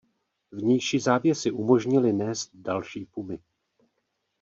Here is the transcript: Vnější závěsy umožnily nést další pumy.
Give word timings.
Vnější 0.51 0.99
závěsy 0.99 1.51
umožnily 1.51 2.13
nést 2.13 2.49
další 2.53 3.05
pumy. 3.05 3.39